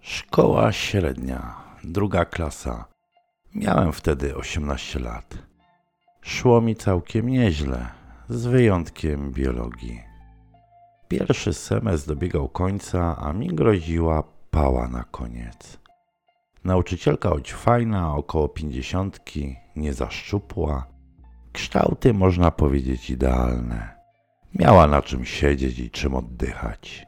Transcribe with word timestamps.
Szkoła 0.00 0.72
średnia, 0.72 1.56
druga 1.84 2.24
klasa. 2.24 2.84
Miałem 3.54 3.92
wtedy 3.92 4.36
18 4.36 4.98
lat. 4.98 5.38
Szło 6.20 6.60
mi 6.60 6.76
całkiem 6.76 7.28
nieźle, 7.28 7.88
z 8.28 8.46
wyjątkiem 8.46 9.32
biologii. 9.32 10.00
Pierwszy 11.08 11.52
semestr 11.52 12.08
dobiegał 12.08 12.48
końca, 12.48 13.16
a 13.20 13.32
mi 13.32 13.48
groziła 13.48 14.22
pała 14.50 14.88
na 14.88 15.04
koniec. 15.04 15.78
Nauczycielka 16.64 17.28
choć 17.28 17.52
fajna, 17.52 18.14
około 18.14 18.48
pięćdziesiątki, 18.48 19.56
nie 19.76 19.94
za 19.94 20.10
szczupła, 20.10 20.86
kształty 21.52 22.14
można 22.14 22.50
powiedzieć 22.50 23.10
idealne. 23.10 23.98
Miała 24.54 24.86
na 24.86 25.02
czym 25.02 25.24
siedzieć 25.24 25.78
i 25.78 25.90
czym 25.90 26.14
oddychać. 26.14 27.07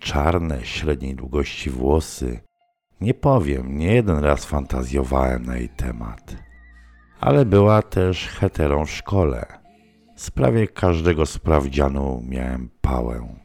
Czarne, 0.00 0.64
średniej 0.64 1.14
długości 1.14 1.70
włosy. 1.70 2.40
Nie 3.00 3.14
powiem, 3.14 3.78
nie 3.78 3.94
jeden 3.94 4.18
raz 4.18 4.44
fantazjowałem 4.44 5.46
na 5.46 5.56
jej 5.56 5.68
temat. 5.68 6.36
Ale 7.20 7.44
była 7.44 7.82
też 7.82 8.28
heterą 8.28 8.86
w 8.86 8.90
szkole. 8.90 9.46
Z 10.16 10.30
prawie 10.30 10.66
każdego 10.66 11.26
sprawdzianu 11.26 12.22
miałem 12.28 12.70
pałę. 12.80 13.36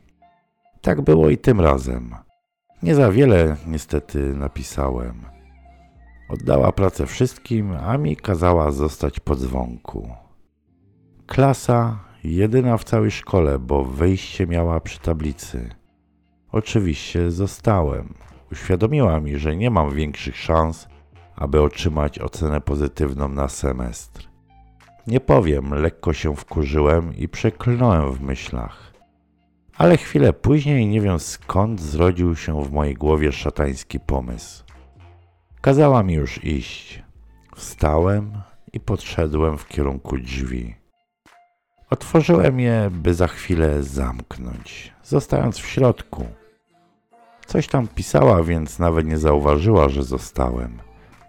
Tak 0.81 1.01
było 1.01 1.29
i 1.29 1.37
tym 1.37 1.61
razem. 1.61 2.15
Nie 2.83 2.95
za 2.95 3.11
wiele 3.11 3.55
niestety 3.67 4.19
napisałem. 4.35 5.25
Oddała 6.29 6.71
pracę 6.71 7.05
wszystkim, 7.05 7.71
a 7.71 7.97
mi 7.97 8.15
kazała 8.15 8.71
zostać 8.71 9.19
po 9.19 9.35
dzwonku. 9.35 10.09
Klasa 11.27 11.99
jedyna 12.23 12.77
w 12.77 12.83
całej 12.83 13.11
szkole, 13.11 13.59
bo 13.59 13.83
wyjście 13.83 14.47
miała 14.47 14.79
przy 14.79 14.99
tablicy. 14.99 15.69
Oczywiście 16.55 17.31
zostałem. 17.31 18.13
Uświadomiła 18.51 19.19
mi, 19.19 19.37
że 19.37 19.55
nie 19.55 19.69
mam 19.69 19.95
większych 19.95 20.37
szans, 20.37 20.87
aby 21.35 21.61
otrzymać 21.61 22.19
ocenę 22.19 22.61
pozytywną 22.61 23.29
na 23.29 23.47
semestr. 23.47 24.29
Nie 25.07 25.19
powiem, 25.19 25.73
lekko 25.73 26.13
się 26.13 26.35
wkurzyłem 26.35 27.15
i 27.15 27.27
przeklnąłem 27.27 28.11
w 28.11 28.21
myślach. 28.21 28.93
Ale 29.77 29.97
chwilę 29.97 30.33
później 30.33 30.87
nie 30.87 31.01
wiem 31.01 31.19
skąd 31.19 31.81
zrodził 31.81 32.35
się 32.35 32.63
w 32.63 32.71
mojej 32.71 32.93
głowie 32.93 33.31
szatański 33.31 33.99
pomysł. 33.99 34.63
Kazała 35.61 36.03
mi 36.03 36.13
już 36.13 36.43
iść. 36.43 37.03
Wstałem 37.55 38.31
i 38.73 38.79
podszedłem 38.79 39.57
w 39.57 39.67
kierunku 39.67 40.17
drzwi. 40.17 40.75
Otworzyłem 41.89 42.59
je, 42.59 42.89
by 42.91 43.13
za 43.13 43.27
chwilę 43.27 43.83
zamknąć, 43.83 44.93
zostając 45.03 45.57
w 45.57 45.65
środku. 45.65 46.25
Coś 47.45 47.67
tam 47.67 47.87
pisała, 47.87 48.43
więc 48.43 48.79
nawet 48.79 49.07
nie 49.07 49.17
zauważyła, 49.17 49.89
że 49.89 50.03
zostałem 50.03 50.79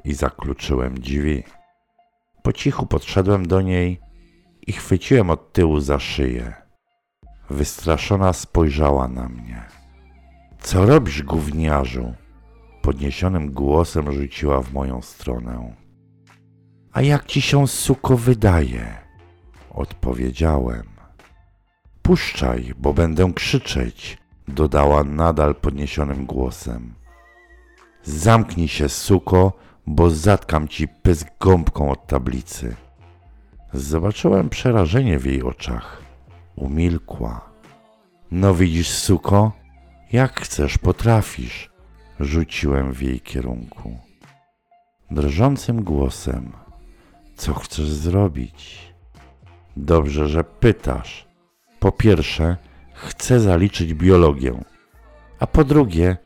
i 0.04 0.14
zakluczyłem 0.14 1.00
drzwi. 1.00 1.42
Po 2.42 2.52
cichu 2.52 2.86
podszedłem 2.86 3.46
do 3.46 3.60
niej 3.60 4.00
i 4.66 4.72
chwyciłem 4.72 5.30
od 5.30 5.52
tyłu 5.52 5.80
za 5.80 5.98
szyję. 5.98 6.54
Wystraszona 7.50 8.32
spojrzała 8.32 9.08
na 9.08 9.28
mnie. 9.28 9.62
Co 10.60 10.86
robisz, 10.86 11.22
gówniarzu? 11.22 12.14
Podniesionym 12.82 13.52
głosem 13.52 14.12
rzuciła 14.12 14.62
w 14.62 14.72
moją 14.72 15.02
stronę. 15.02 15.74
A 16.92 17.02
jak 17.02 17.26
ci 17.26 17.40
się, 17.40 17.68
suko, 17.68 18.16
wydaje? 18.16 18.98
Odpowiedziałem. 19.70 20.86
Puszczaj, 22.02 22.74
bo 22.78 22.92
będę 22.92 23.32
krzyczeć, 23.32 24.18
dodała 24.48 25.04
nadal 25.04 25.54
podniesionym 25.54 26.26
głosem. 26.26 26.94
Zamknij 28.02 28.68
się, 28.68 28.88
suko, 28.88 29.52
bo 29.86 30.10
zatkam 30.10 30.68
ci 30.68 30.88
pysk 30.88 31.28
gąbką 31.40 31.90
od 31.90 32.06
tablicy. 32.06 32.76
Zobaczyłem 33.72 34.48
przerażenie 34.48 35.18
w 35.18 35.26
jej 35.26 35.42
oczach. 35.42 36.02
Umilkła. 36.56 37.50
No 38.30 38.54
widzisz, 38.54 38.90
suko, 38.90 39.52
jak 40.12 40.40
chcesz, 40.40 40.78
potrafisz, 40.78 41.70
rzuciłem 42.20 42.92
w 42.92 43.02
jej 43.02 43.20
kierunku. 43.20 43.98
Drżącym 45.10 45.84
głosem, 45.84 46.52
co 47.36 47.54
chcesz 47.54 47.88
zrobić? 47.88 48.92
Dobrze, 49.76 50.28
że 50.28 50.44
pytasz. 50.44 51.26
Po 51.80 51.92
pierwsze, 51.92 52.56
chcę 52.96 53.40
zaliczyć 53.40 53.94
biologię, 53.94 54.64
a 55.38 55.46
po 55.46 55.64
drugie, 55.64 56.16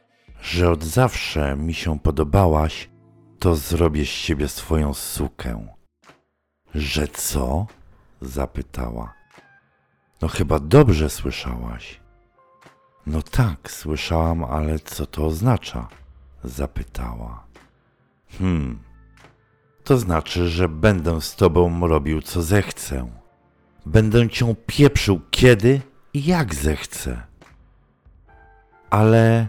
że 0.43 0.71
od 0.71 0.85
zawsze 0.85 1.57
mi 1.57 1.75
się 1.75 1.99
podobałaś, 1.99 2.91
to 3.39 3.57
zrobię 3.57 4.07
z 4.07 4.09
ciebie 4.09 4.49
swoją 4.49 4.95
sukę. 4.95 5.67
Że 6.75 7.09
co? 7.09 7.67
zapytała. 8.21 9.15
No 10.23 10.29
chyba 10.29 10.61
dobrze 10.61 11.11
słyszałaś. 11.11 12.01
No 13.07 13.23
tak, 13.23 13.71
słyszałam, 13.71 14.45
ale 14.45 14.79
co 14.79 15.07
to 15.07 15.27
oznacza? 15.27 15.89
zapytała. 16.45 17.47
Hmm, 18.39 18.79
to 19.85 19.99
znaczy, 19.99 20.49
że 20.49 20.69
będę 20.69 21.21
z 21.21 21.37
tobą 21.37 21.87
robił 21.87 22.23
co 22.23 22.43
zechcę. 22.43 23.11
Będę 23.87 24.29
cię 24.29 24.55
pieprzył 24.67 25.21
kiedy 25.31 25.81
jak 26.15 26.55
zechcę. 26.55 27.23
Ale 28.91 29.49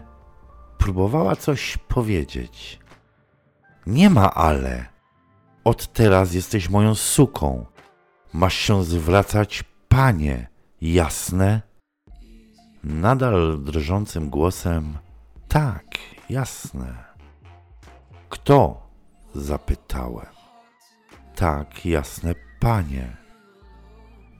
próbowała 0.78 1.36
coś 1.36 1.76
powiedzieć. 1.76 2.78
Nie 3.86 4.10
ma 4.10 4.34
ale. 4.34 4.86
Od 5.64 5.92
teraz 5.92 6.34
jesteś 6.34 6.68
moją 6.70 6.94
suką. 6.94 7.66
Masz 8.32 8.54
się 8.54 8.84
zwracać 8.84 9.64
panie, 9.88 10.48
jasne? 10.80 11.62
Nadal 12.84 13.58
drżącym 13.64 14.30
głosem: 14.30 14.98
Tak, 15.48 15.84
jasne. 16.30 17.04
Kto? 18.28 18.82
zapytałem. 19.34 20.26
Tak, 21.34 21.86
jasne, 21.86 22.34
panie. 22.60 23.21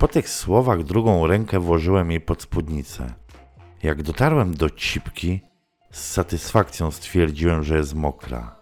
Po 0.03 0.09
tych 0.09 0.29
słowach 0.29 0.83
drugą 0.83 1.27
rękę 1.27 1.61
włożyłem 1.61 2.11
jej 2.11 2.21
pod 2.21 2.43
spódnicę. 2.43 3.15
Jak 3.83 4.03
dotarłem 4.03 4.55
do 4.55 4.71
cipki, 4.71 5.41
z 5.91 6.11
satysfakcją 6.11 6.91
stwierdziłem, 6.91 7.65
że 7.65 7.77
jest 7.77 7.95
mokra. 7.95 8.57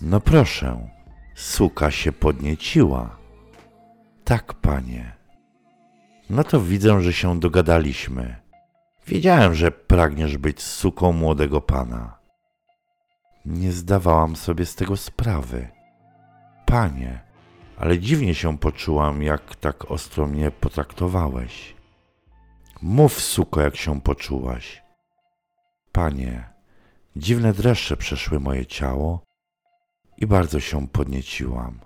No 0.00 0.20
proszę, 0.20 0.88
suka 1.34 1.90
się 1.90 2.12
podnieciła. 2.12 3.16
Tak, 4.24 4.54
panie. 4.54 5.12
No 6.30 6.44
to 6.44 6.60
widzę, 6.60 7.02
że 7.02 7.12
się 7.12 7.40
dogadaliśmy. 7.40 8.36
Wiedziałem, 9.06 9.54
że 9.54 9.70
pragniesz 9.70 10.38
być 10.38 10.62
suką 10.62 11.12
młodego 11.12 11.60
pana. 11.60 12.18
Nie 13.46 13.72
zdawałam 13.72 14.36
sobie 14.36 14.66
z 14.66 14.74
tego 14.74 14.96
sprawy. 14.96 15.68
Panie, 16.66 17.29
ale 17.80 17.98
dziwnie 17.98 18.34
się 18.34 18.58
poczułam, 18.58 19.22
jak 19.22 19.56
tak 19.56 19.90
ostro 19.90 20.26
mnie 20.26 20.50
potraktowałeś. 20.50 21.74
Mów, 22.82 23.20
suko, 23.20 23.60
jak 23.60 23.76
się 23.76 24.00
poczułaś. 24.00 24.82
Panie, 25.92 26.48
dziwne 27.16 27.52
dreszcze 27.52 27.96
przeszły 27.96 28.40
moje 28.40 28.66
ciało 28.66 29.20
i 30.16 30.26
bardzo 30.26 30.60
się 30.60 30.88
podnieciłam. 30.88 31.80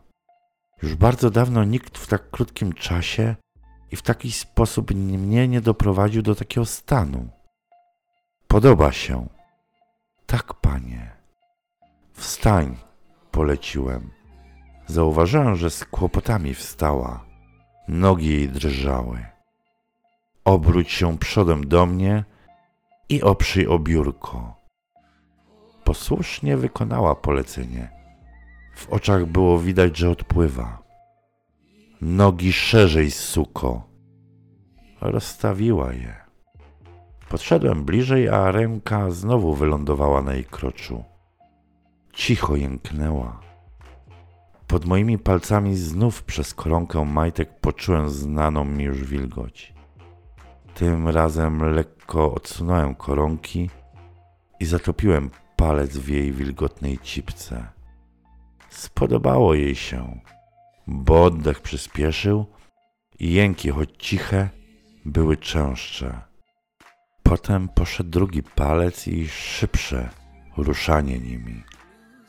Już 0.82 0.94
bardzo 0.94 1.30
dawno 1.30 1.64
nikt 1.64 1.98
w 1.98 2.06
tak 2.06 2.30
krótkim 2.30 2.72
czasie 2.72 3.36
i 3.90 3.96
w 3.96 4.02
taki 4.02 4.32
sposób 4.32 4.90
mnie 4.90 5.48
nie 5.48 5.60
doprowadził 5.60 6.22
do 6.22 6.34
takiego 6.34 6.66
stanu. 6.66 7.28
Podoba 8.48 8.92
się. 8.92 9.26
Tak, 10.26 10.54
panie. 10.54 11.10
Wstań, 12.12 12.76
poleciłem. 13.30 14.23
Zauważyłem, 14.86 15.56
że 15.56 15.70
z 15.70 15.84
kłopotami 15.84 16.54
wstała. 16.54 17.24
Nogi 17.88 18.28
jej 18.28 18.48
drżały. 18.48 19.26
Obróć 20.44 20.90
się 20.90 21.18
przodem 21.18 21.68
do 21.68 21.86
mnie 21.86 22.24
i 23.08 23.22
oprzyj 23.22 23.66
o 23.66 23.78
biurko. 23.78 24.54
Posłusznie 25.84 26.56
wykonała 26.56 27.14
polecenie. 27.14 27.90
W 28.74 28.88
oczach 28.88 29.26
było 29.26 29.58
widać, 29.58 29.96
że 29.96 30.10
odpływa. 30.10 30.82
Nogi 32.00 32.52
szerzej, 32.52 33.10
suko. 33.10 33.88
Rozstawiła 35.00 35.92
je. 35.92 36.24
Podszedłem 37.28 37.84
bliżej, 37.84 38.28
a 38.28 38.52
ręka 38.52 39.10
znowu 39.10 39.54
wylądowała 39.54 40.22
na 40.22 40.34
jej 40.34 40.44
kroczu. 40.44 41.04
Cicho 42.12 42.56
jęknęła. 42.56 43.40
Pod 44.66 44.84
moimi 44.84 45.18
palcami 45.18 45.76
znów 45.76 46.22
przez 46.22 46.54
koronkę 46.54 47.04
majtek 47.04 47.60
poczułem 47.60 48.10
znaną 48.10 48.64
mi 48.64 48.84
już 48.84 49.04
wilgoć. 49.04 49.74
Tym 50.74 51.08
razem 51.08 51.74
lekko 51.74 52.34
odsunąłem 52.34 52.94
koronki 52.94 53.70
i 54.60 54.64
zatopiłem 54.66 55.30
palec 55.56 55.96
w 55.96 56.08
jej 56.08 56.32
wilgotnej 56.32 56.98
cipce. 56.98 57.66
Spodobało 58.70 59.54
jej 59.54 59.74
się, 59.74 60.20
bo 60.86 61.24
oddech 61.24 61.60
przyspieszył 61.60 62.46
i 63.18 63.32
jęki, 63.32 63.70
choć 63.70 63.90
ciche, 63.98 64.48
były 65.04 65.36
częstsze. 65.36 66.20
Potem 67.22 67.68
poszedł 67.68 68.10
drugi 68.10 68.42
palec 68.42 69.08
i 69.08 69.28
szybsze 69.28 70.10
ruszanie 70.56 71.18
nimi. 71.18 71.62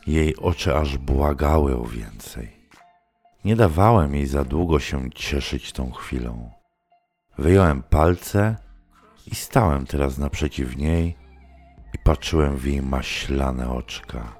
Jej 0.07 0.35
oczy 0.35 0.75
aż 0.75 0.97
błagały 0.97 1.77
o 1.77 1.83
więcej. 1.83 2.55
Nie 3.45 3.55
dawałem 3.55 4.15
jej 4.15 4.25
za 4.25 4.43
długo 4.43 4.79
się 4.79 5.11
cieszyć 5.11 5.71
tą 5.71 5.91
chwilą. 5.91 6.51
Wyjąłem 7.37 7.83
palce 7.83 8.55
i 9.27 9.35
stałem 9.35 9.85
teraz 9.85 10.17
naprzeciw 10.17 10.77
niej 10.77 11.17
i 11.93 11.97
patrzyłem 12.03 12.57
w 12.57 12.65
jej 12.65 12.81
maślane 12.81 13.69
oczka. 13.69 14.35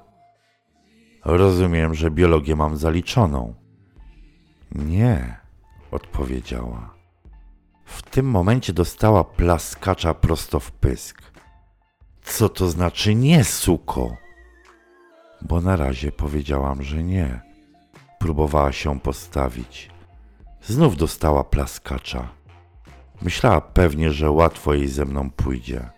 Rozumiem, 1.24 1.94
że 1.94 2.10
biologię 2.10 2.56
mam 2.56 2.76
zaliczoną. 2.76 3.54
Nie, 4.74 5.36
odpowiedziała. 5.90 6.94
W 7.84 8.02
tym 8.02 8.26
momencie 8.26 8.72
dostała 8.72 9.24
plaskacza 9.24 10.14
prosto 10.14 10.60
w 10.60 10.72
pysk. 10.72 11.22
Co 12.22 12.48
to 12.48 12.68
znaczy 12.68 13.14
nie, 13.14 13.44
suko? 13.44 14.25
Bo 15.42 15.60
na 15.60 15.76
razie 15.76 16.12
powiedziałam, 16.12 16.82
że 16.82 17.02
nie. 17.02 17.40
Próbowała 18.18 18.72
się 18.72 19.00
postawić. 19.00 19.90
Znów 20.62 20.96
dostała 20.96 21.44
plaskacza. 21.44 22.28
Myślała 23.22 23.60
pewnie, 23.60 24.12
że 24.12 24.30
łatwo 24.30 24.74
jej 24.74 24.88
ze 24.88 25.04
mną 25.04 25.30
pójdzie. 25.30 25.90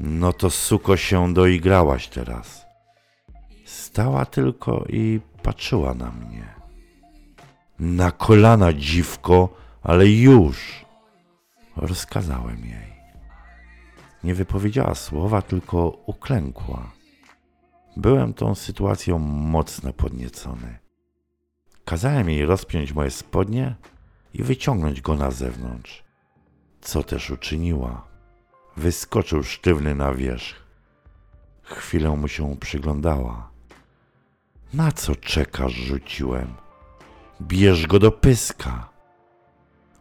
No 0.00 0.32
to 0.32 0.50
suko 0.50 0.96
się 0.96 1.34
doigrałaś 1.34 2.08
teraz. 2.08 2.66
Stała 3.64 4.24
tylko 4.24 4.84
i 4.88 5.20
patrzyła 5.42 5.94
na 5.94 6.10
mnie. 6.10 6.48
Na 7.78 8.10
kolana, 8.10 8.72
dziwko, 8.72 9.48
ale 9.82 10.06
już! 10.08 10.84
Rozkazałem 11.76 12.64
jej. 12.64 12.98
Nie 14.24 14.34
wypowiedziała 14.34 14.94
słowa, 14.94 15.42
tylko 15.42 16.02
uklękła. 16.06 16.97
Byłem 17.98 18.34
tą 18.34 18.54
sytuacją 18.54 19.18
mocno 19.18 19.92
podniecony. 19.92 20.78
Kazałem 21.84 22.30
jej 22.30 22.46
rozpiąć 22.46 22.92
moje 22.92 23.10
spodnie 23.10 23.74
i 24.34 24.42
wyciągnąć 24.42 25.00
go 25.00 25.14
na 25.14 25.30
zewnątrz. 25.30 26.04
Co 26.80 27.02
też 27.02 27.30
uczyniła. 27.30 28.08
Wyskoczył 28.76 29.42
sztywny 29.42 29.94
na 29.94 30.14
wierzch. 30.14 30.56
Chwilę 31.62 32.10
mu 32.10 32.28
się 32.28 32.56
przyglądała. 32.56 33.50
Na 34.74 34.92
co 34.92 35.16
czekasz? 35.16 35.72
rzuciłem. 35.72 36.54
Bierz 37.40 37.86
go 37.86 37.98
do 37.98 38.12
pyska. 38.12 38.88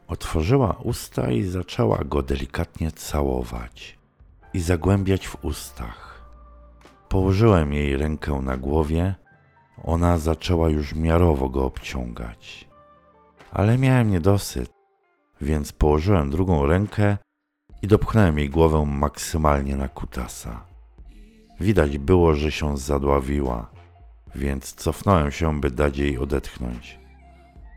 Otworzyła 0.07 0.77
usta 0.83 1.31
i 1.31 1.43
zaczęła 1.43 2.03
go 2.03 2.21
delikatnie 2.21 2.91
całować 2.91 3.97
i 4.53 4.59
zagłębiać 4.59 5.27
w 5.27 5.45
ustach. 5.45 6.06
Położyłem 7.09 7.73
jej 7.73 7.97
rękę 7.97 8.33
na 8.33 8.57
głowie, 8.57 9.15
ona 9.83 10.17
zaczęła 10.17 10.69
już 10.69 10.95
miarowo 10.95 11.49
go 11.49 11.65
obciągać. 11.65 12.67
Ale 13.51 13.77
miałem 13.77 14.11
niedosyt, 14.11 14.73
więc 15.41 15.71
położyłem 15.71 16.29
drugą 16.29 16.65
rękę 16.65 17.17
i 17.81 17.87
dopchnąłem 17.87 18.39
jej 18.39 18.49
głowę 18.49 18.85
maksymalnie 18.85 19.77
na 19.77 19.87
kutasa. 19.87 20.65
Widać 21.59 21.97
było, 21.97 22.33
że 22.33 22.51
się 22.51 22.77
zadławiła, 22.77 23.69
więc 24.35 24.73
cofnąłem 24.73 25.31
się, 25.31 25.61
by 25.61 25.71
dać 25.71 25.97
jej 25.97 26.17
odetchnąć. 26.17 26.99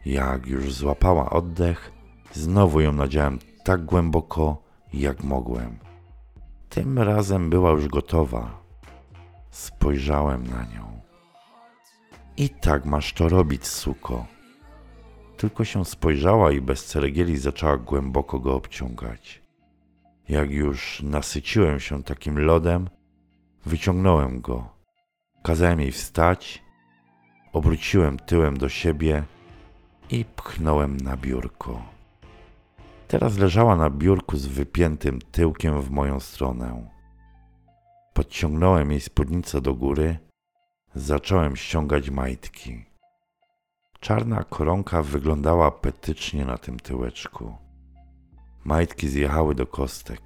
Jak 0.07 0.47
już 0.47 0.73
złapała 0.73 1.31
oddech, 1.31 1.93
znowu 2.33 2.81
ją 2.81 2.93
nadziałem 2.93 3.39
tak 3.65 3.85
głęboko, 3.85 4.63
jak 4.93 5.25
mogłem. 5.25 5.79
Tym 6.69 6.99
razem 6.99 7.51
była 7.51 7.71
już 7.71 7.89
gotowa. 7.89 8.60
Spojrzałem 9.51 10.47
na 10.47 10.65
nią. 10.65 11.01
I 12.37 12.49
tak 12.49 12.85
masz 12.85 13.13
to 13.13 13.29
robić, 13.29 13.67
suko. 13.67 14.27
Tylko 15.37 15.65
się 15.65 15.85
spojrzała 15.85 16.53
i 16.53 16.61
bez 16.61 16.87
ceregieli 16.87 17.37
zaczęła 17.37 17.77
głęboko 17.77 18.39
go 18.39 18.55
obciągać. 18.55 19.43
Jak 20.29 20.51
już 20.51 21.03
nasyciłem 21.03 21.81
się 21.81 22.03
takim 22.03 22.39
lodem, 22.39 22.89
wyciągnąłem 23.67 24.41
go. 24.41 24.69
Kazałem 25.43 25.81
jej 25.81 25.93
wstać, 25.93 26.63
obróciłem 27.53 28.19
tyłem 28.19 28.57
do 28.57 28.69
siebie 28.69 29.25
i 30.11 30.25
pchnąłem 30.25 30.97
na 30.97 31.17
biurko. 31.17 31.83
Teraz 33.09 33.39
leżała 33.39 33.77
na 33.77 33.91
biurku 33.91 34.37
z 34.37 34.47
wypiętym 34.47 35.19
tyłkiem 35.21 35.83
w 35.83 35.91
moją 35.91 36.21
stronę. 36.21 37.00
Podciągnąłem 38.21 38.91
jej 38.91 39.01
spódnicę 39.01 39.61
do 39.61 39.75
góry, 39.75 40.19
zacząłem 40.95 41.57
ściągać 41.57 42.11
majtki. 42.11 42.85
Czarna 44.01 44.45
koronka 44.45 45.03
wyglądała 45.03 45.67
apetycznie 45.67 46.45
na 46.45 46.59
tym 46.59 46.81
tyłeczku. 46.81 47.57
Majtki 48.65 49.09
zjechały 49.09 49.55
do 49.55 49.67
kostek. 49.67 50.21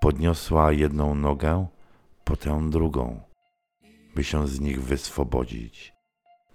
Podniosła 0.00 0.72
jedną 0.72 1.14
nogę, 1.14 1.66
potem 2.24 2.70
drugą, 2.70 3.20
by 4.14 4.24
się 4.24 4.48
z 4.48 4.60
nich 4.60 4.82
wyswobodzić. 4.82 5.92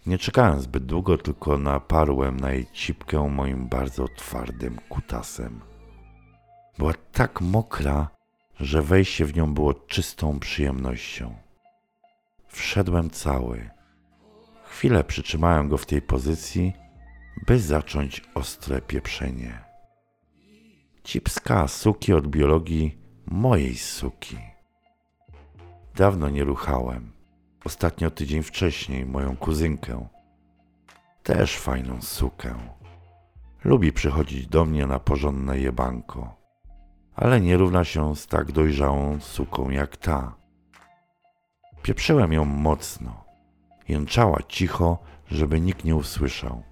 Nie 0.05 0.17
czekałem 0.17 0.61
zbyt 0.61 0.85
długo, 0.85 1.17
tylko 1.17 1.57
naparłem 1.57 2.39
na 2.39 2.51
jej 2.51 2.65
cipkę 2.73 3.29
moim 3.29 3.67
bardzo 3.67 4.07
twardym 4.07 4.79
kutasem. 4.89 5.61
Była 6.77 6.93
tak 7.11 7.41
mokra, 7.41 8.09
że 8.59 8.81
wejście 8.81 9.25
w 9.25 9.35
nią 9.35 9.53
było 9.53 9.73
czystą 9.73 10.39
przyjemnością. 10.39 11.35
Wszedłem 12.47 13.09
cały. 13.09 13.69
Chwilę 14.63 15.03
przytrzymałem 15.03 15.69
go 15.69 15.77
w 15.77 15.85
tej 15.85 16.01
pozycji, 16.01 16.73
by 17.47 17.59
zacząć 17.59 18.21
ostre 18.35 18.81
pieprzenie. 18.81 19.59
Cipska 21.03 21.67
suki 21.67 22.13
od 22.13 22.27
biologii 22.27 22.97
mojej 23.25 23.77
suki. 23.77 24.37
Dawno 25.95 26.29
nie 26.29 26.43
ruchałem. 26.43 27.11
Ostatnio 27.65 28.11
tydzień 28.11 28.43
wcześniej 28.43 29.05
moją 29.05 29.37
kuzynkę. 29.37 30.07
Też 31.23 31.57
fajną 31.57 32.01
sukę. 32.01 32.55
Lubi 33.63 33.93
przychodzić 33.93 34.47
do 34.47 34.65
mnie 34.65 34.87
na 34.87 34.99
porządne 34.99 35.59
jebanko, 35.59 36.35
ale 37.15 37.41
nie 37.41 37.57
równa 37.57 37.83
się 37.83 38.15
z 38.15 38.27
tak 38.27 38.51
dojrzałą 38.51 39.19
suką 39.19 39.69
jak 39.69 39.97
ta. 39.97 40.35
Pieprzyłem 41.83 42.33
ją 42.33 42.45
mocno. 42.45 43.23
Jęczała 43.87 44.39
cicho, 44.47 44.97
żeby 45.31 45.61
nikt 45.61 45.83
nie 45.83 45.95
usłyszał. 45.95 46.63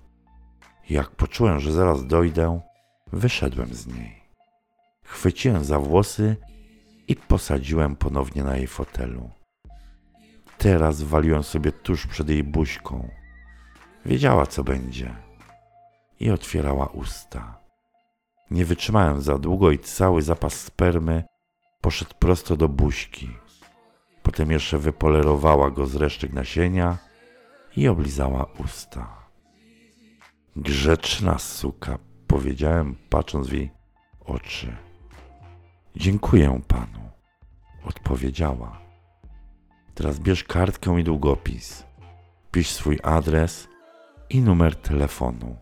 Jak 0.90 1.10
poczułem, 1.10 1.60
że 1.60 1.72
zaraz 1.72 2.08
dojdę, 2.08 2.62
wyszedłem 3.14 3.74
z 3.74 3.88
niej. 3.88 4.22
Chwyciłem 5.04 5.64
za 5.64 5.80
włosy 5.80 6.36
i 7.08 7.16
posadziłem 7.16 7.96
ponownie 7.96 8.44
na 8.44 8.58
jej 8.58 8.68
fotelu. 8.68 9.30
Teraz 10.58 11.02
waliłem 11.02 11.44
sobie 11.44 11.72
tuż 11.72 12.08
przed 12.08 12.30
jej 12.30 12.44
buźką. 12.44 13.10
Wiedziała, 14.06 14.46
co 14.46 14.64
będzie. 14.64 15.16
I 16.20 16.32
otwierała 16.32 16.86
usta. 16.88 17.61
Nie 18.52 18.66
wytrzymałem 18.66 19.22
za 19.22 19.38
długo 19.38 19.72
i 19.72 19.80
cały 19.80 20.22
zapas 20.22 20.54
spermy 20.54 21.24
poszedł 21.82 22.12
prosto 22.20 22.58
do 22.58 22.70
buźki. 22.70 23.30
Potem 24.24 24.52
jeszcze 24.52 24.78
wypolerowała 24.78 25.72
go 25.72 25.88
z 25.88 25.96
resztek 25.96 26.34
nasienia 26.34 26.98
i 27.78 27.88
oblizała 27.88 28.46
usta. 28.66 29.22
Grzeczna 30.56 31.38
suka, 31.38 31.98
powiedziałem, 32.28 32.96
patrząc 33.10 33.48
w 33.48 33.54
jej 33.54 33.72
oczy. 34.26 34.76
Dziękuję 35.96 36.62
panu, 36.68 37.10
odpowiedziała. 37.86 38.82
Teraz 39.96 40.20
bierz 40.20 40.44
kartkę 40.44 41.00
i 41.00 41.04
długopis. 41.04 41.86
Pisz 42.52 42.70
swój 42.70 43.00
adres 43.04 43.68
i 44.30 44.42
numer 44.42 44.76
telefonu. 44.76 45.56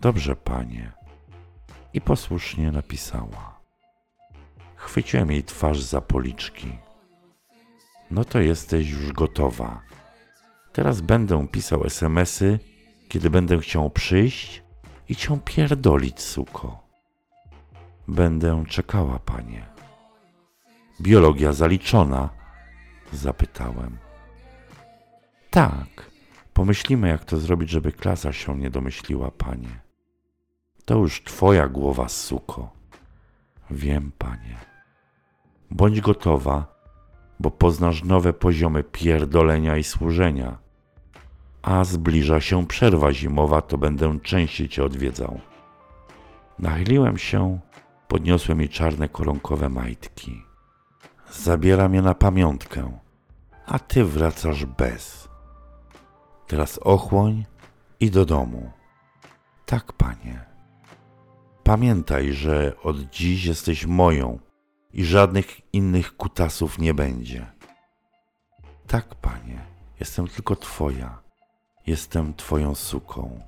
Dobrze, 0.00 0.36
panie. 0.36 1.01
I 1.94 2.00
posłusznie 2.00 2.72
napisała. 2.72 3.60
Chwyciłem 4.76 5.30
jej 5.30 5.44
twarz 5.44 5.80
za 5.80 6.00
policzki. 6.00 6.78
No 8.10 8.24
to 8.24 8.40
jesteś 8.40 8.90
już 8.90 9.12
gotowa. 9.12 9.82
Teraz 10.72 11.00
będę 11.00 11.48
pisał 11.48 11.84
SMSy, 11.84 12.58
kiedy 13.08 13.30
będę 13.30 13.58
chciał 13.58 13.90
przyjść 13.90 14.62
i 15.08 15.16
cię 15.16 15.40
pierdolić, 15.44 16.20
suko. 16.20 16.82
Będę 18.08 18.64
czekała, 18.68 19.18
panie. 19.18 19.66
Biologia 21.00 21.52
zaliczona 21.52 22.42
Zapytałem. 23.12 23.98
Tak, 25.50 26.10
pomyślimy, 26.52 27.08
jak 27.08 27.24
to 27.24 27.38
zrobić, 27.38 27.70
żeby 27.70 27.92
klasa 27.92 28.32
się 28.32 28.58
nie 28.58 28.70
domyśliła, 28.70 29.30
panie. 29.30 29.81
To 30.84 30.98
już 30.98 31.24
twoja 31.24 31.68
głowa, 31.68 32.08
suko. 32.08 32.70
Wiem, 33.70 34.12
panie. 34.18 34.56
Bądź 35.70 36.00
gotowa, 36.00 36.66
bo 37.40 37.50
poznasz 37.50 38.04
nowe 38.04 38.32
poziomy 38.32 38.84
pierdolenia 38.84 39.76
i 39.76 39.84
służenia. 39.84 40.58
A 41.62 41.84
zbliża 41.84 42.40
się 42.40 42.66
przerwa 42.66 43.12
zimowa, 43.12 43.62
to 43.62 43.78
będę 43.78 44.20
częściej 44.20 44.68
cię 44.68 44.84
odwiedzał. 44.84 45.40
Nachyliłem 46.58 47.18
się, 47.18 47.58
podniosłem 48.08 48.60
jej 48.60 48.68
czarne 48.68 49.08
koronkowe 49.08 49.68
majtki. 49.68 50.42
Zabieram 51.30 51.94
je 51.94 52.02
na 52.02 52.14
pamiątkę, 52.14 52.98
a 53.66 53.78
ty 53.78 54.04
wracasz 54.04 54.64
bez. 54.64 55.28
Teraz 56.46 56.78
ochłoń 56.78 57.44
i 58.00 58.10
do 58.10 58.24
domu. 58.24 58.70
Tak, 59.66 59.92
panie. 59.92 60.51
Pamiętaj, 61.64 62.32
że 62.32 62.72
od 62.82 63.00
dziś 63.00 63.44
jesteś 63.44 63.86
moją 63.86 64.38
i 64.92 65.04
żadnych 65.04 65.60
innych 65.72 66.16
kutasów 66.16 66.78
nie 66.78 66.94
będzie. 66.94 67.46
Tak, 68.86 69.14
panie, 69.14 69.58
jestem 70.00 70.28
tylko 70.28 70.56
twoja. 70.56 71.18
Jestem 71.86 72.34
twoją 72.34 72.74
suką. 72.74 73.40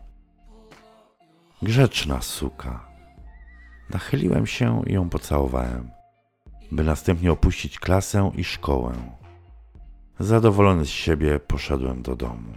Grzeczna 1.63 2.23
suka. 2.23 2.87
Nachyliłem 3.91 4.47
się 4.47 4.83
i 4.87 4.93
ją 4.93 5.11
pocałowałem, 5.11 5.91
by 6.73 6.85
następnie 6.85 7.33
opuścić 7.33 7.79
klasę 7.79 8.31
i 8.37 8.45
szkołę. 8.45 8.93
Zadowolony 10.19 10.85
z 10.85 10.89
siebie 10.89 11.41
poszedłem 11.41 12.03
do 12.03 12.17
domu. 12.17 12.53